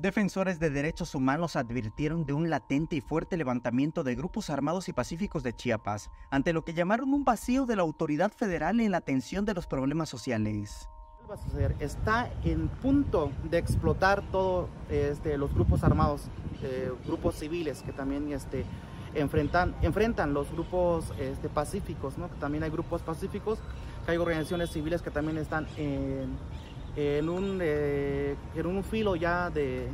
Defensores 0.00 0.60
de 0.60 0.70
derechos 0.70 1.16
humanos 1.16 1.56
advirtieron 1.56 2.24
de 2.24 2.32
un 2.32 2.48
latente 2.50 2.94
y 2.94 3.00
fuerte 3.00 3.36
levantamiento 3.36 4.04
de 4.04 4.14
grupos 4.14 4.48
armados 4.48 4.88
y 4.88 4.92
pacíficos 4.92 5.42
de 5.42 5.52
Chiapas, 5.52 6.08
ante 6.30 6.52
lo 6.52 6.64
que 6.64 6.72
llamaron 6.72 7.12
un 7.12 7.24
vacío 7.24 7.66
de 7.66 7.74
la 7.74 7.82
autoridad 7.82 8.30
federal 8.30 8.78
en 8.78 8.92
la 8.92 8.98
atención 8.98 9.44
de 9.44 9.54
los 9.54 9.66
problemas 9.66 10.08
sociales. 10.08 10.88
Está 11.80 12.30
en 12.44 12.68
punto 12.68 13.32
de 13.50 13.58
explotar 13.58 14.22
todos 14.30 14.68
este, 14.88 15.36
los 15.36 15.52
grupos 15.52 15.82
armados, 15.82 16.28
eh, 16.62 16.92
grupos 17.04 17.34
civiles 17.34 17.82
que 17.82 17.92
también 17.92 18.32
este, 18.32 18.64
enfrentan, 19.14 19.74
enfrentan 19.82 20.32
los 20.32 20.48
grupos 20.52 21.12
este, 21.18 21.48
pacíficos, 21.48 22.18
¿no? 22.18 22.28
también 22.38 22.62
hay 22.62 22.70
grupos 22.70 23.02
pacíficos, 23.02 23.58
que 24.06 24.12
hay 24.12 24.16
organizaciones 24.16 24.70
civiles 24.70 25.02
que 25.02 25.10
también 25.10 25.38
están 25.38 25.66
en 25.76 26.36
en 26.98 27.28
un, 27.28 27.60
eh, 27.62 28.27
en 28.60 28.66
un 28.66 28.84
filo 28.84 29.16
ya 29.16 29.50
de, 29.50 29.88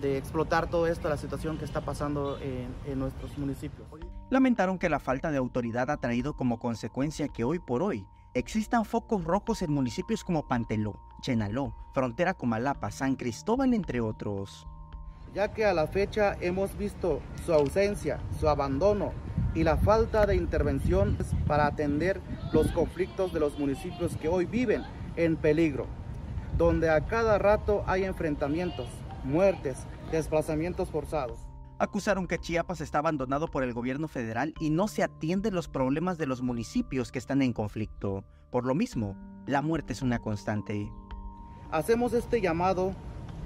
de, 0.00 0.18
explotar 0.18 0.68
todo 0.68 0.86
esto, 0.86 1.08
la 1.08 1.16
situación 1.16 1.58
que 1.58 1.64
está 1.64 1.80
pasando 1.80 2.38
en, 2.38 2.68
en 2.86 2.98
nuestros 2.98 3.36
municipios. 3.38 3.86
Lamentaron 4.30 4.78
que 4.78 4.88
la 4.88 5.00
falta 5.00 5.30
de 5.30 5.38
autoridad 5.38 5.90
ha 5.90 5.96
traído 5.96 6.34
como 6.34 6.58
consecuencia 6.58 7.28
que 7.28 7.44
hoy 7.44 7.58
por 7.58 7.82
hoy 7.82 8.06
existan 8.34 8.84
focos 8.84 9.24
rojos 9.24 9.62
en 9.62 9.72
municipios 9.72 10.22
como 10.24 10.46
Panteló, 10.46 11.00
Chenaló, 11.20 11.74
Frontera 11.92 12.34
Comalapa, 12.34 12.90
San 12.90 13.16
Cristóbal, 13.16 13.74
entre 13.74 14.00
otros. 14.00 14.66
Ya 15.34 15.52
que 15.52 15.64
a 15.64 15.74
la 15.74 15.86
fecha 15.86 16.36
hemos 16.40 16.76
visto 16.76 17.20
su 17.44 17.52
ausencia, 17.52 18.20
su 18.38 18.48
abandono 18.48 19.12
y 19.54 19.64
la 19.64 19.76
falta 19.76 20.26
de 20.26 20.36
intervención 20.36 21.16
para 21.46 21.66
atender 21.66 22.20
los 22.52 22.70
conflictos 22.72 23.32
de 23.32 23.40
los 23.40 23.58
municipios 23.58 24.16
que 24.16 24.28
hoy 24.28 24.44
viven 24.44 24.84
en 25.16 25.36
peligro 25.36 25.86
donde 26.60 26.90
a 26.90 27.00
cada 27.06 27.38
rato 27.38 27.82
hay 27.86 28.04
enfrentamientos, 28.04 28.86
muertes, 29.24 29.78
desplazamientos 30.12 30.90
forzados. 30.90 31.38
Acusaron 31.78 32.26
que 32.26 32.36
Chiapas 32.36 32.82
está 32.82 32.98
abandonado 32.98 33.48
por 33.48 33.62
el 33.62 33.72
gobierno 33.72 34.08
federal 34.08 34.52
y 34.60 34.68
no 34.68 34.86
se 34.86 35.02
atienden 35.02 35.54
los 35.54 35.68
problemas 35.68 36.18
de 36.18 36.26
los 36.26 36.42
municipios 36.42 37.12
que 37.12 37.18
están 37.18 37.40
en 37.40 37.54
conflicto. 37.54 38.24
Por 38.50 38.66
lo 38.66 38.74
mismo, 38.74 39.16
la 39.46 39.62
muerte 39.62 39.94
es 39.94 40.02
una 40.02 40.18
constante. 40.18 40.92
Hacemos 41.70 42.12
este 42.12 42.42
llamado 42.42 42.92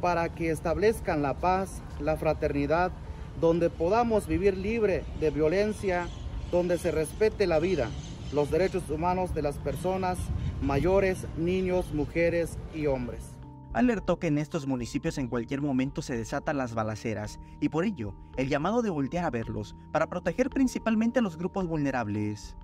para 0.00 0.28
que 0.28 0.52
establezcan 0.52 1.20
la 1.20 1.34
paz, 1.34 1.82
la 1.98 2.16
fraternidad, 2.16 2.92
donde 3.40 3.70
podamos 3.70 4.28
vivir 4.28 4.56
libre 4.56 5.02
de 5.18 5.30
violencia, 5.30 6.06
donde 6.52 6.78
se 6.78 6.92
respete 6.92 7.48
la 7.48 7.58
vida, 7.58 7.88
los 8.32 8.52
derechos 8.52 8.88
humanos 8.88 9.34
de 9.34 9.42
las 9.42 9.58
personas 9.58 10.16
mayores, 10.60 11.26
niños, 11.36 11.92
mujeres 11.92 12.58
y 12.74 12.86
hombres. 12.86 13.36
Alertó 13.72 14.18
que 14.18 14.26
en 14.26 14.38
estos 14.38 14.66
municipios 14.66 15.16
en 15.18 15.28
cualquier 15.28 15.60
momento 15.60 16.02
se 16.02 16.16
desatan 16.16 16.56
las 16.56 16.74
balaceras 16.74 17.38
y 17.60 17.68
por 17.68 17.84
ello 17.84 18.14
el 18.36 18.48
llamado 18.48 18.82
de 18.82 18.90
voltear 18.90 19.24
a 19.24 19.30
verlos 19.30 19.76
para 19.92 20.08
proteger 20.08 20.50
principalmente 20.50 21.20
a 21.20 21.22
los 21.22 21.36
grupos 21.36 21.68
vulnerables. 21.68 22.56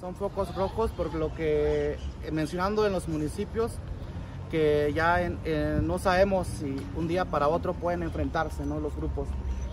Son 0.00 0.14
focos 0.14 0.54
rojos 0.54 0.90
por 0.90 1.14
lo 1.14 1.34
que 1.34 1.92
eh, 1.92 2.30
mencionando 2.30 2.86
en 2.86 2.92
los 2.92 3.08
municipios 3.08 3.78
que 4.50 4.92
ya 4.94 5.30
no 5.80 5.98
sabemos 5.98 6.48
si 6.48 6.76
un 6.96 7.06
día 7.06 7.24
para 7.24 7.48
otro 7.48 7.72
pueden 7.72 8.02
enfrentarse 8.02 8.66
¿no? 8.66 8.80
los 8.80 8.94
grupos, 8.96 9.28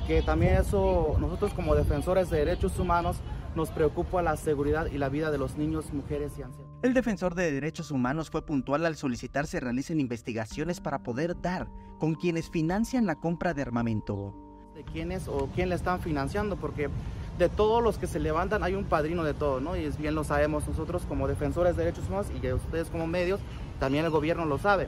que 0.08 0.22
también 0.22 0.54
eso 0.54 1.18
nosotros 1.20 1.54
como 1.54 1.76
defensores 1.76 2.30
de 2.30 2.38
derechos 2.38 2.80
humanos 2.80 3.18
nos 3.56 3.70
preocupa 3.72 4.22
la 4.22 4.38
seguridad 4.38 4.86
y 4.86 4.98
la 4.98 5.10
vida 5.10 5.32
de 5.32 5.38
los 5.38 5.58
niños, 5.58 5.92
mujeres 5.92 6.32
y 6.40 6.44
ancianos. 6.44 6.66
El 6.82 6.94
defensor 6.94 7.36
de 7.36 7.52
derechos 7.52 7.92
humanos 7.92 8.30
fue 8.30 8.46
puntual 8.46 8.86
al 8.86 8.96
solicitar 8.96 9.48
se 9.48 9.60
realicen 9.60 10.00
investigaciones 10.00 10.80
para 10.80 11.04
poder 11.04 11.40
dar 11.42 11.68
con 12.00 12.16
quienes 12.16 12.50
financian 12.50 13.06
la 13.06 13.16
compra 13.16 13.54
de 13.54 13.64
armamento. 13.64 14.34
De 14.76 14.84
quiénes 14.84 15.28
o 15.28 15.50
quién 15.54 15.70
le 15.70 15.76
están 15.76 16.00
financiando, 16.00 16.56
porque 16.56 16.90
de 17.38 17.50
todos 17.50 17.84
los 17.84 17.98
que 17.98 18.08
se 18.08 18.20
levantan 18.20 18.64
hay 18.64 18.76
un 18.76 18.86
padrino 18.86 19.24
de 19.24 19.34
todo, 19.34 19.60
¿no? 19.60 19.76
Y 19.76 19.86
es 19.86 19.98
bien 19.98 20.16
lo 20.16 20.24
sabemos 20.24 20.68
nosotros 20.68 21.04
como 21.08 21.28
defensores 21.28 21.76
de 21.76 21.84
derechos 21.84 22.08
humanos 22.08 22.28
y 22.32 22.52
ustedes 22.52 22.90
como 22.90 23.08
medios, 23.08 23.42
también 23.80 24.06
el 24.06 24.12
gobierno 24.12 24.46
lo 24.46 24.58
sabe. 24.58 24.88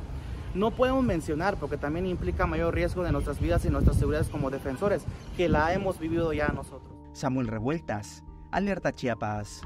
No 0.53 0.71
podemos 0.71 1.03
mencionar, 1.03 1.57
porque 1.57 1.77
también 1.77 2.05
implica 2.05 2.47
mayor 2.47 2.73
riesgo 2.73 3.03
de 3.03 3.11
nuestras 3.11 3.39
vidas 3.39 3.65
y 3.65 3.69
nuestras 3.69 3.97
seguridades 3.97 4.29
como 4.29 4.49
defensores, 4.49 5.03
que 5.37 5.47
la 5.47 5.73
hemos 5.73 5.99
vivido 5.99 6.33
ya 6.33 6.47
nosotros. 6.49 6.91
Samuel 7.13 7.47
Revueltas, 7.47 8.23
Alerta 8.51 8.93
Chiapas. 8.93 9.61